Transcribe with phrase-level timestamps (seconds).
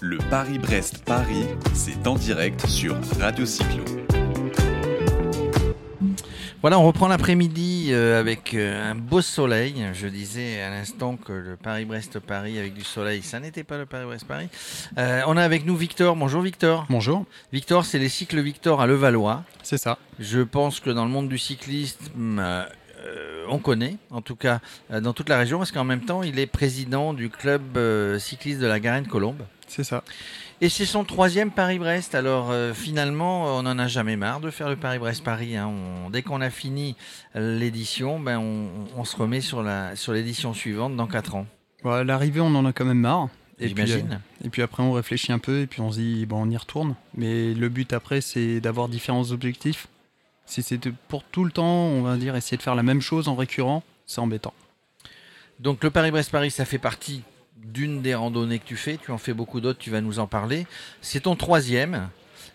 [0.00, 3.84] Le Paris-Brest-Paris, c'est en direct sur Radio Cyclo.
[6.60, 9.86] Voilà, on reprend l'après-midi euh, avec euh, un beau soleil.
[9.92, 14.48] Je disais à l'instant que le Paris-Brest-Paris avec du soleil, ça n'était pas le Paris-Brest-Paris.
[14.96, 16.16] Euh, on a avec nous Victor.
[16.16, 16.86] Bonjour Victor.
[16.88, 17.26] Bonjour.
[17.52, 19.44] Victor, c'est les cycles Victor à Levallois.
[19.62, 19.98] C'est ça.
[20.18, 22.42] Je pense que dans le monde du cyclisme,
[23.48, 26.38] on connaît, en tout cas euh, dans toute la région, parce qu'en même temps, il
[26.38, 29.42] est président du club euh, cycliste de la Garenne-Colombe.
[29.66, 30.04] C'est ça.
[30.60, 32.14] Et c'est son troisième Paris-Brest.
[32.14, 35.56] Alors euh, finalement, on n'en a jamais marre de faire le Paris-Brest-Paris.
[35.56, 35.72] hein.
[36.12, 36.96] Dès qu'on a fini
[37.34, 41.46] l'édition, ben, on, on se remet sur la sur l'édition suivante dans 4 ans.
[41.84, 43.28] À L'arrivée, on en a quand même marre.
[43.60, 44.12] Et puis, J'imagine.
[44.14, 46.50] euh, et puis après, on réfléchit un peu et puis on se dit, bon, on
[46.50, 46.96] y retourne.
[47.16, 49.86] Mais le but après, c'est d'avoir différents objectifs.
[50.46, 53.28] Si de- pour tout le temps, on va dire, essayer de faire la même chose
[53.28, 54.52] en récurrent, c'est embêtant.
[55.60, 57.22] Donc le Paris-Brest-Paris, ça fait partie
[57.56, 58.98] d'une des randonnées que tu fais.
[58.98, 60.66] Tu en fais beaucoup d'autres, tu vas nous en parler.
[61.00, 62.08] C'est ton troisième.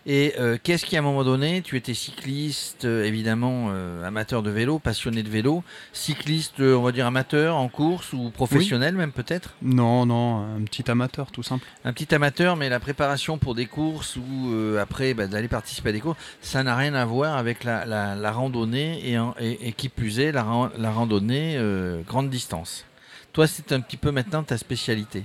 [0.06, 4.42] Et euh, qu'est-ce qui, à un moment donné, tu étais cycliste, euh, évidemment euh, amateur
[4.42, 9.12] de vélo, passionné de vélo, cycliste, on va dire amateur en course ou professionnel même
[9.12, 9.50] peut-être?
[9.60, 11.66] Non, non, un petit amateur, tout simple.
[11.84, 15.92] Un petit amateur, mais la préparation pour des courses ou après bah, d'aller participer à
[15.92, 19.68] des courses, ça n'a rien à voir avec la, la- la randonnée et, en- et-
[19.68, 21.60] et qui plus est, la, ran- la randonnée
[22.06, 22.86] grande distance.
[23.34, 25.24] Toi, c'est un petit peu maintenant ta spécialité.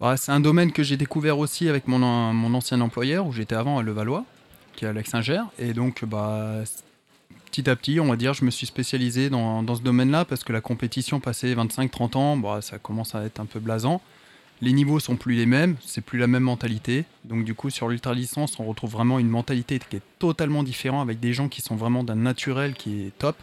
[0.00, 3.32] Ouais, c'est un domaine que j'ai découvert aussi avec mon, an- mon ancien employeur, où
[3.32, 4.24] j'étais avant à Levallois,
[4.74, 5.42] qui est à Lex-Saint-Ger.
[5.58, 6.62] Et donc, bah,
[7.46, 10.52] petit à petit, on va dire, je me suis spécialisé dans, ce domaine-là, parce que
[10.52, 14.00] la compétition passée 25-30 ans, bah, ça commence à être un peu blasant.
[14.60, 17.04] Les niveaux sont plus les mêmes, c'est plus la même mentalité.
[17.24, 21.20] Donc du coup, sur l'ultra-distance, on retrouve vraiment une mentalité qui est totalement différente, avec
[21.20, 23.36] des gens qui sont vraiment d'un naturel qui est top.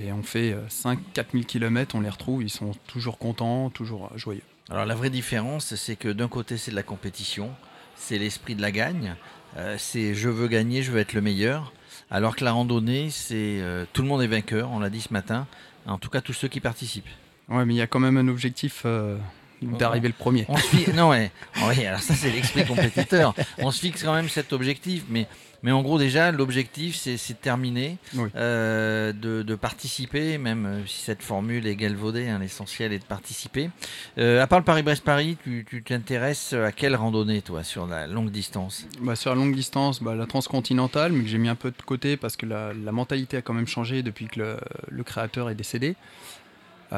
[0.00, 0.96] Et on fait 5-4
[1.32, 4.42] 000 km, on les retrouve, ils sont toujours contents, toujours joyeux.
[4.72, 7.50] Alors la vraie différence, c'est que d'un côté, c'est de la compétition,
[7.94, 9.16] c'est l'esprit de la gagne,
[9.58, 11.74] euh, c'est je veux gagner, je veux être le meilleur,
[12.10, 15.12] alors que la randonnée, c'est euh, tout le monde est vainqueur, on l'a dit ce
[15.12, 15.46] matin,
[15.84, 17.10] en tout cas tous ceux qui participent.
[17.50, 19.18] Ouais, mais il y a quand même un objectif euh,
[19.60, 20.46] d'arriver le premier.
[20.48, 21.30] On se fixe, non ouais,
[21.68, 23.34] oui, alors ça c'est l'esprit compétiteur.
[23.58, 25.28] On se fixe quand même cet objectif, mais
[25.62, 28.28] mais en gros déjà l'objectif c'est de terminer, Oui.
[28.36, 33.04] euh, de, de participer, même euh, si cette formule est galvaudée, hein, l'essentiel est de
[33.04, 33.70] participer.
[34.18, 38.30] Euh, à part le Paris-Brest-Paris, tu tu t'intéresses à quelle randonnée toi sur la longue
[38.30, 38.86] distance?
[39.00, 41.82] Bah, sur la longue distance, bah, la transcontinentale, mais que j'ai mis un peu de
[41.84, 44.56] côté parce que la, la mentalité a quand même changé depuis que le,
[44.88, 45.96] le créateur est décédé.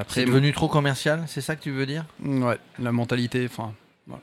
[0.09, 2.05] C'est devenu trop commercial, c'est ça que tu veux dire?
[2.25, 3.73] Ouais, la mentalité, enfin,
[4.09, 4.23] voilà.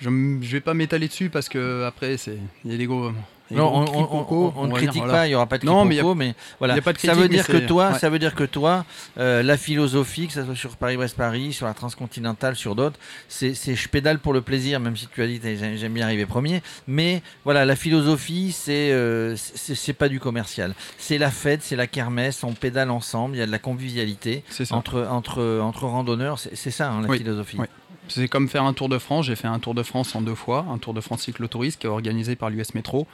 [0.00, 0.08] Je,
[0.42, 2.16] je vais pas m'étaler dessus parce que après,
[2.64, 3.12] il y a des gros.
[3.50, 5.58] Non, on, gros on- on- quiproquos, on ne dire, critique pas, il n'y aura pas
[5.58, 6.74] de Non, mais a- mais, voilà.
[6.76, 7.98] y a pas de ça veut critique, dire que toi, ouais.
[7.98, 8.84] ça veut dire que toi,
[9.18, 13.88] euh, la philosophie, que ce soit sur Paris-Brest-Paris, sur la transcontinentale, sur d'autres, c'est je
[13.88, 15.40] pédale pour le plaisir, même si tu as dit
[15.76, 16.62] j'aime bien arriver premier.
[16.86, 20.74] Mais voilà, la philosophie, c'est euh, c'est c'est pas du commercial.
[20.96, 24.42] C'est la fête, c'est la kermesse, on pédale ensemble, il y a de la convivialité
[24.48, 24.74] ça.
[24.74, 26.38] entre entre entre randonneurs.
[26.38, 27.58] C'est c'est ça hein, la Oui, philosophie.
[27.60, 27.66] oui.
[28.08, 29.26] C'est comme faire un Tour de France.
[29.26, 31.86] J'ai fait un Tour de France en deux fois, un Tour de France cyclotourisme qui
[31.86, 33.06] est organisé par l'US Métro.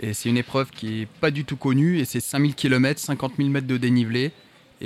[0.00, 3.32] Et c'est une épreuve qui est pas du tout connue et c'est 5000 km, 50
[3.38, 4.32] 000 mètres de dénivelé.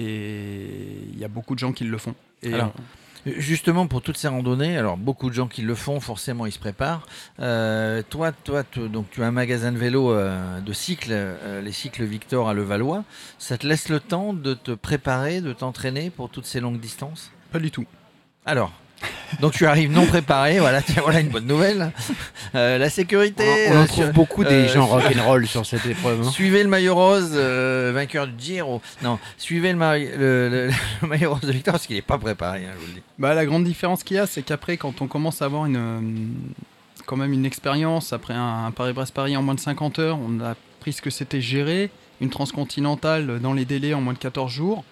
[0.04, 0.66] Et
[1.12, 2.14] il y a beaucoup de gens qui le font.
[2.42, 2.72] Et Alors,
[3.26, 6.58] Justement, pour toutes ces randonnées, alors beaucoup de gens qui le font, forcément, ils se
[6.58, 7.06] préparent.
[7.38, 11.60] Euh, toi, toi, tu- donc tu as un magasin de vélo euh, de cycles, euh,
[11.60, 13.04] les cycles Victor à Levallois.
[13.38, 17.30] Ça te laisse le temps de te préparer, de t'entraîner pour toutes ces longues distances?
[17.52, 17.84] Pas du tout.
[18.46, 18.72] Alors,
[19.40, 20.58] donc tu arrives non préparé.
[20.58, 21.92] Voilà, tiens, voilà une bonne nouvelle.
[22.54, 23.44] Euh, la sécurité.
[23.68, 26.22] On, on en euh, trouve sur- beaucoup des euh, gens sur- rock'n'roll sur cette épreuve.
[26.26, 26.30] hein.
[26.30, 28.82] Suivez le maillot rose, euh, vainqueur du Giro.
[29.02, 30.70] Non, suivez le, maillot- le- le-
[31.02, 33.02] le maillot rose de Victor parce qu'il n'est pas préparé, hein, je vous le dis.
[33.18, 36.34] Bah, la grande différence qu'il y a, c'est qu'après, quand on commence à avoir une,
[37.06, 40.54] quand même une expérience, après un, un Paris-Brest-Paris en moins de 50 heures, on a
[40.80, 44.84] pris ce que c'était gérer, une transcontinentale dans les délais en moins de 14 jours.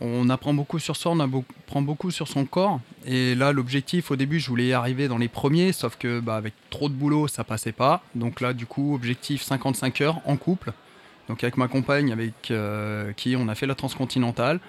[0.00, 2.80] On apprend beaucoup sur soi, on apprend beaucoup sur son corps.
[3.06, 6.54] Et là, l'objectif, au début, je voulais arriver dans les premiers, sauf que bah, avec
[6.70, 8.02] trop de boulot, ça passait pas.
[8.14, 10.72] Donc là, du coup, objectif 55 heures en couple.
[11.28, 14.60] Donc avec ma compagne, avec euh, qui on a fait la transcontinentale.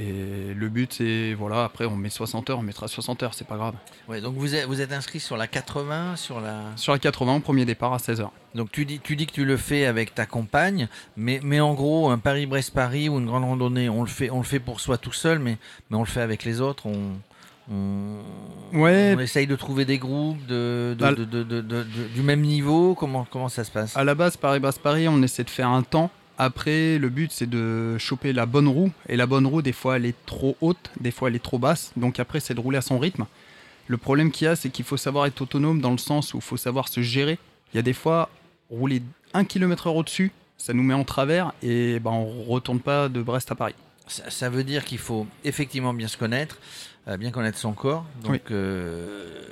[0.00, 3.46] Et le but, c'est, voilà, après, on met 60 heures, on mettra 60 heures, c'est
[3.46, 3.74] pas grave.
[4.08, 6.60] Ouais, donc vous êtes, vous êtes inscrit sur la 80, sur la.
[6.76, 8.32] Sur la 80, premier départ à 16 heures.
[8.54, 11.74] Donc tu dis, tu dis que tu le fais avec ta compagne, mais, mais en
[11.74, 14.96] gros, un Paris-Brest-Paris ou une grande randonnée, on le fait, on le fait pour soi
[14.98, 15.58] tout seul, mais,
[15.90, 16.86] mais on le fait avec les autres.
[16.86, 17.12] On,
[17.70, 18.18] on,
[18.72, 19.14] Ouais.
[19.16, 20.96] on essaye de trouver des groupes de,
[22.14, 22.94] du même niveau.
[22.94, 23.96] Comment, comment ça se passe?
[23.96, 26.10] À la base, Paris-Basse-Paris, on essaie de faire un temps.
[26.38, 28.90] Après, le but, c'est de choper la bonne roue.
[29.08, 31.58] Et la bonne roue, des fois, elle est trop haute, des fois, elle est trop
[31.58, 31.92] basse.
[31.96, 33.26] Donc après, c'est de rouler à son rythme.
[33.88, 36.38] Le problème qu'il y a, c'est qu'il faut savoir être autonome dans le sens où
[36.38, 37.38] il faut savoir se gérer.
[37.72, 38.30] Il y a des fois,
[38.70, 39.02] rouler
[39.34, 43.20] 1 km heure au-dessus, ça nous met en travers et ben, on retourne pas de
[43.22, 43.74] Brest à Paris.
[44.06, 46.58] Ça, ça veut dire qu'il faut effectivement bien se connaître,
[47.08, 48.04] euh, bien connaître son corps.
[48.22, 48.40] Donc, Oui.
[48.52, 49.42] euh,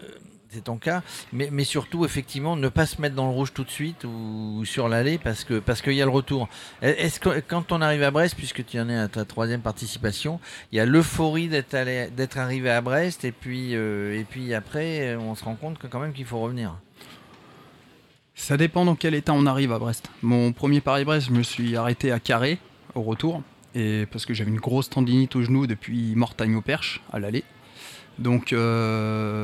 [0.50, 1.02] c'est ton cas.
[1.32, 4.88] Mais, surtout, effectivement, ne pas se mettre dans le rouge tout de suite ou, sur
[4.88, 6.48] l'allée parce que parce qu'il y a le retour.
[6.82, 10.40] Est-ce que quand on arrive à Brest, puisque tu en es à ta troisième participation,
[10.72, 15.34] il y a l'euphorie d'être arrivé à Brest et puis euh, et puis après, on
[15.34, 16.76] se rend compte quand même qu'il faut revenir?
[18.34, 20.10] Ça dépend dans quel état on arrive à Brest.
[20.22, 22.58] Mon premier Paris-Brest, je me suis arrêté à Carré
[22.94, 23.42] au retour,
[23.74, 27.44] et parce que j'avais une grosse tendinite au genou depuis Mortagne au Perche à l'aller.
[28.18, 28.52] Donc,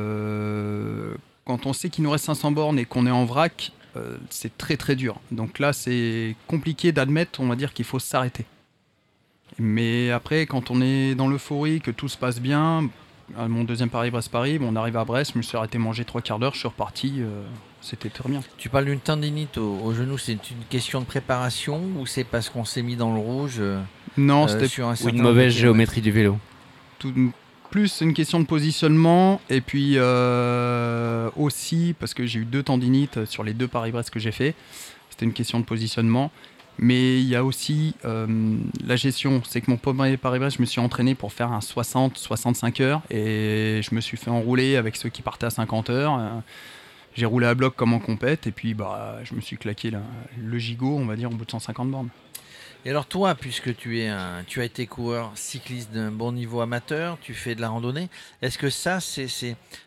[0.07, 1.13] euh,
[1.45, 4.57] quand on sait qu'il nous reste 500 bornes et qu'on est en vrac, euh, c'est
[4.57, 5.19] très très dur.
[5.31, 8.45] Donc là, c'est compliqué d'admettre, on va dire, qu'il faut s'arrêter.
[9.59, 12.89] Mais après, quand on est dans l'euphorie, que tout se passe bien,
[13.37, 16.21] à mon deuxième Paris-Brest-Paris, bon, on arrive à Brest, je me suis arrêté manger trois
[16.21, 17.43] quarts d'heure, je suis reparti, euh,
[17.81, 18.41] c'était très bien.
[18.57, 22.49] Tu parles d'une tendinite au, au genou, c'est une question de préparation ou c'est parce
[22.49, 23.81] qu'on s'est mis dans le rouge euh,
[24.17, 26.37] Non, euh, c'était sur un Ou certain une mauvaise géométrie du vélo.
[26.99, 27.31] tout-
[27.77, 33.25] plus une question de positionnement et puis euh, aussi parce que j'ai eu deux tendinites
[33.25, 34.55] sur les deux Paris-Brest que j'ai fait.
[35.11, 36.31] C'était une question de positionnement.
[36.79, 39.43] Mais il y a aussi euh, la gestion.
[39.47, 43.81] C'est que mon premier Paris-Brest, je me suis entraîné pour faire un 60-65 heures et
[43.83, 46.17] je me suis fait enrouler avec ceux qui partaient à 50 heures.
[46.17, 46.29] Euh,
[47.13, 49.91] J'ai roulé à bloc comme en compète et puis bah, je me suis claqué
[50.41, 52.09] le gigot, on va dire, au bout de 150 bornes.
[52.85, 56.61] Et alors toi, puisque tu es un, tu as été coureur cycliste d'un bon niveau
[56.61, 58.07] amateur, tu fais de la randonnée.
[58.41, 59.27] Est-ce que ça, c'est,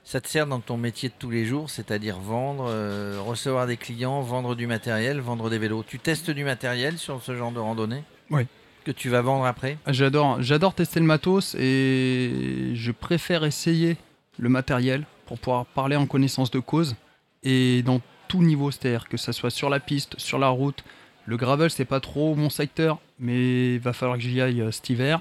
[0.05, 3.79] ça te sert dans ton métier de tous les jours, c'est-à-dire vendre, euh, recevoir des
[3.79, 5.83] clients, vendre du matériel, vendre des vélos?
[5.87, 8.03] Tu testes du matériel sur ce genre de randonnée?
[8.29, 8.47] Oui.
[8.85, 9.79] Que tu vas vendre après?
[9.87, 13.97] Ah, J'adore, j'adore tester le matos et je préfère essayer
[14.39, 16.97] le matériel pour pouvoir parler en connaissance de cause
[17.43, 20.85] et dans tout niveau, c'est-à-dire que ça soit sur la piste, sur la route.
[21.31, 24.73] Le gravel, c'est pas trop mon secteur, mais il va falloir que j'y aille euh,
[24.73, 25.21] cet hiver.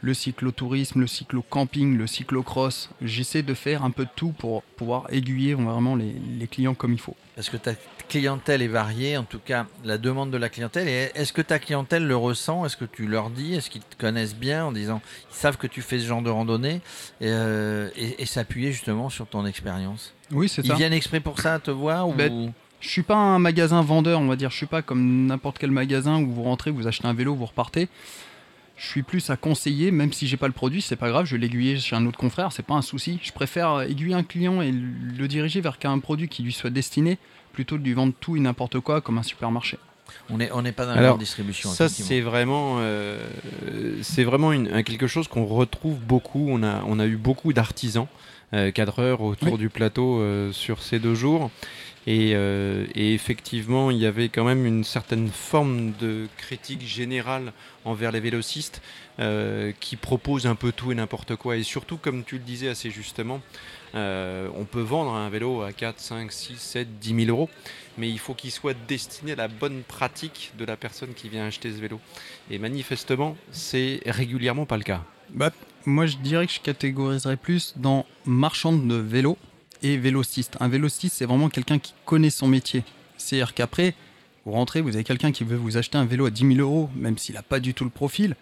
[0.00, 5.06] Le cyclotourisme, le cyclo-camping, le cyclocross, j'essaie de faire un peu de tout pour pouvoir
[5.10, 7.14] aiguiller vraiment les, les clients comme il faut.
[7.36, 7.74] Parce que ta
[8.08, 10.88] clientèle est variée, en tout cas la demande de la clientèle.
[10.88, 12.66] Et est-ce que ta clientèle le ressent?
[12.66, 13.54] Est-ce que tu leur dis?
[13.54, 15.00] Est-ce qu'ils te connaissent bien en disant
[15.30, 16.80] ils savent que tu fais ce genre de randonnée
[17.20, 20.12] et, euh, et- et s'appuyer justement sur ton expérience?
[20.32, 20.74] Oui, c'est Ils ça.
[20.74, 22.12] viennent exprès pour ça te voir ou...
[22.12, 24.50] Ben, Je suis pas un magasin vendeur, on va dire.
[24.50, 27.46] Je suis pas comme n'importe quel magasin où vous rentrez, vous achetez un vélo, vous
[27.46, 27.88] repartez.
[28.76, 31.34] Je suis plus à conseiller, même si j'ai pas le produit, c'est pas grave, je
[31.34, 33.18] vais l'aiguiller chez un autre confrère, c'est pas un souci.
[33.22, 37.16] Je préfère aiguiller un client et le diriger vers un produit qui lui soit destiné
[37.54, 39.78] plutôt que de lui vendre tout et n'importe quoi comme un supermarché.
[40.28, 41.70] On n'est on n'est pas dans la Alors, grande distribution.
[41.70, 43.18] Ça, c'est vraiment, euh,
[44.02, 46.46] c'est vraiment une- quelque chose qu'on retrouve beaucoup.
[46.50, 48.06] On a, on a eu beaucoup d'artisans,
[48.52, 49.58] euh, cadreurs autour Oui.
[49.58, 51.50] du plateau euh, sur ces deux jours.
[52.06, 57.52] Et, euh, et effectivement, il y avait quand même une certaine forme de critique générale
[57.84, 58.80] envers les vélocistes
[59.18, 61.56] euh, qui proposent un peu tout et n'importe quoi.
[61.56, 63.40] Et surtout, comme tu le disais assez justement,
[63.96, 67.50] euh, on peut vendre un vélo à 4, 5, 6, 7, 10 000 euros,
[67.98, 71.46] mais il faut qu'il soit destiné à la bonne pratique de la personne qui vient
[71.46, 72.00] acheter ce vélo.
[72.52, 75.02] Et manifestement, c'est régulièrement pas le cas.
[75.30, 75.50] Bah,
[75.86, 79.36] moi, je dirais que je catégoriserais plus dans marchand de vélo
[79.82, 80.56] et vélociste.
[80.60, 82.84] Un vélociste, c'est vraiment quelqu'un qui connaît son métier.
[83.16, 83.94] C'est-à-dire qu'après,
[84.44, 86.90] vous rentrez, vous avez quelqu'un qui veut vous acheter un vélo à 10 000 euros,
[86.94, 88.36] même s'il n'a pas du tout le profil.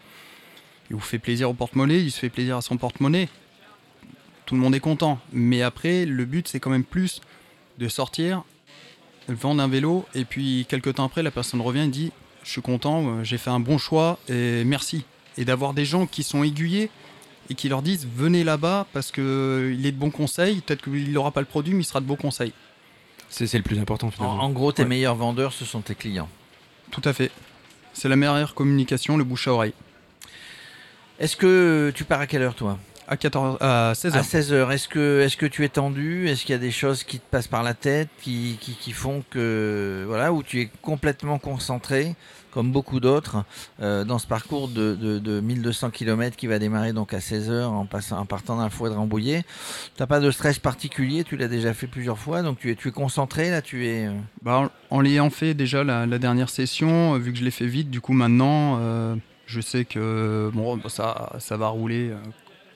[0.90, 3.28] Il vous fait plaisir au porte-monnaie, il se fait plaisir à son porte-monnaie.
[4.46, 5.18] Tout le monde est content.
[5.32, 7.20] Mais après, le but, c'est quand même plus
[7.78, 8.44] de sortir,
[9.28, 12.62] vendre un vélo, et puis quelques temps après, la personne revient et dit Je suis
[12.62, 15.04] content, euh, j'ai fait un bon choix, et merci
[15.36, 16.90] et d'avoir des gens qui sont aiguillés
[17.50, 19.22] et qui leur disent venez là-bas parce qu'il
[19.84, 20.60] est de bons conseils.
[20.60, 22.52] Peut-être qu'il n'aura pas le produit, mais il sera de bons conseils.
[23.28, 24.42] C'est c'est le plus important En, finalement.
[24.42, 24.88] en gros, tes Ouais.
[24.88, 26.28] meilleurs vendeurs, ce sont tes clients.
[26.90, 27.30] Tout à fait.
[27.92, 29.72] C'est la meilleure communication, le bouche à oreille.
[31.18, 32.78] Est-ce que tu pars à quelle heure, toi?
[33.06, 34.14] À, 14, à 16h.
[34.16, 34.70] À 16h.
[34.72, 36.26] Est-ce que, est que tu es tendu?
[36.28, 38.92] Est-ce qu'il y a des choses qui te passent par la tête, qui, qui, qui
[38.92, 40.04] font que.
[40.06, 42.14] Voilà, où tu es complètement concentré,
[42.50, 43.44] comme beaucoup d'autres,
[43.82, 47.64] euh, dans ce parcours de, de, de 1200 km qui va démarrer donc à 16h
[47.64, 49.42] en, passant, en partant d'un foie de Rambouillet?
[49.96, 52.74] Tu n'as pas de stress particulier, tu l'as déjà fait plusieurs fois, donc tu es,
[52.74, 54.06] tu es concentré, là, tu es.
[54.06, 57.44] euh, Bah, en en l'ayant fait déjà la, la dernière session, euh, vu que je
[57.44, 59.14] l'ai fait vite, du coup maintenant, euh,
[59.46, 62.16] je sais que bon, ça, ça va rouler euh,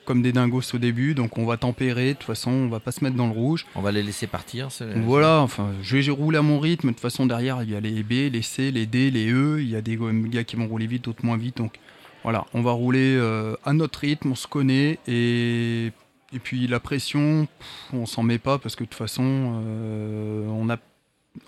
[0.09, 2.07] comme des dingos au début, donc on va tempérer.
[2.07, 3.67] De toute façon, on va pas se mettre dans le rouge.
[3.75, 4.69] On va les laisser partir.
[4.95, 6.87] Voilà, enfin, je vais rouler à mon rythme.
[6.87, 9.61] De toute façon, derrière, il y a les B, les C, les D, les E.
[9.61, 9.99] Il y a des
[10.31, 11.57] gars qui vont rouler vite, d'autres moins vite.
[11.57, 11.77] Donc
[12.23, 15.91] voilà, on va rouler euh, à notre rythme, on se connaît et
[16.33, 20.47] Et puis la pression, pff, on s'en met pas parce que de toute façon, euh,
[20.47, 20.77] on a,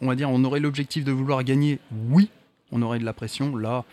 [0.02, 1.80] on va dire, on aurait l'objectif de vouloir gagner.
[2.12, 2.30] Oui,
[2.72, 3.56] on aurait de la pression.
[3.56, 3.86] Là,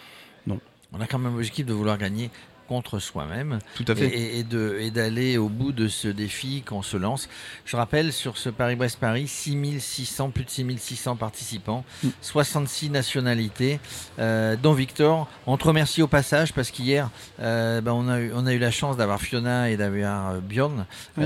[0.92, 2.30] On a quand même l'objectif de vouloir gagner
[2.68, 4.38] contre soi-même tout à fait.
[4.38, 7.28] et, d'aller au bout de ce défi qu'on se lance.
[7.64, 12.08] Je rappelle, sur ce Paris-Brest-Paris, 6600, plus de 6600 participants, Mm.
[12.20, 13.80] 66 nationalités,
[14.18, 15.28] euh, dont Victor.
[15.46, 17.10] On te remercie au passage parce qu'hier,
[17.40, 20.40] euh, ben, on, a eu, on a eu la chance d'avoir Fiona et d'avoir euh,
[20.40, 20.84] Bjorn,
[21.16, 21.24] Oui.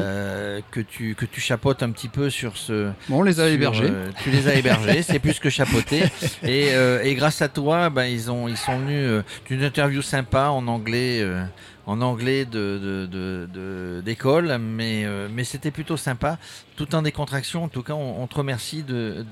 [0.71, 3.53] que, tu, que tu chapeautes un petit peu sur ce, Bon, on les a sur,
[3.53, 3.93] hébergés.
[4.23, 6.05] tu les as hébergés, c'est plus que chapeauté.
[6.43, 6.69] Et,
[7.03, 11.25] et grâce à toi, ben, ils, ont, ils sont venus d'une interview sympa en anglais.
[11.33, 11.45] Euh,
[11.87, 16.39] en anglais de, de- de- de- d'école, mais, euh, mais c'était plutôt sympa,
[16.77, 17.65] tout en décontraction.
[17.65, 19.25] En tout cas, on, on te remercie de,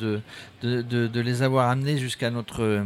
[0.63, 2.83] de, les avoir amenés jusqu'à notre, euh,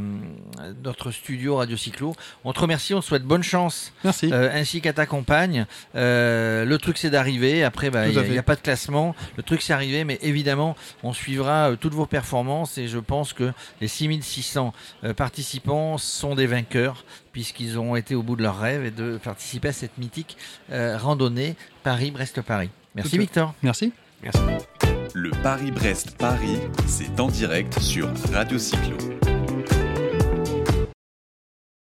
[0.83, 2.15] notre studio Radio Cyclo.
[2.45, 4.31] On te remercie, on te souhaite bonne chance Merci.
[4.33, 5.67] euh, ainsi qu'à ta compagne.
[5.95, 7.65] Le truc c'est d'arriver.
[7.65, 9.15] Après, bah, il à n'y a, pas de classement.
[9.37, 13.53] Le truc c'est arrivé, mais évidemment, on suivra toutes vos performances et je pense que
[13.81, 14.73] les 6600
[15.05, 19.19] euh, participants sont des vainqueurs puisqu'ils ont été au bout de leur rêve et de
[19.19, 20.39] participer à cette mythique
[20.71, 22.71] euh, randonnée Paris-Brest-Paris.
[22.95, 23.53] Merci Victor.
[23.63, 23.93] Merci.
[25.13, 28.97] Le Paris-Brest-Paris, c'est en direct sur Radio Cyclo.